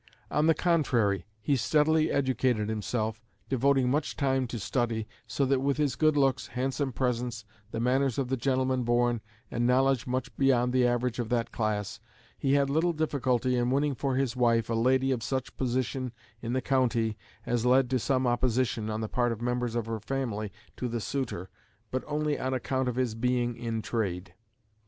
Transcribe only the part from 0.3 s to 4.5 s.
On the contrary, he steadily educated himself, devoting much time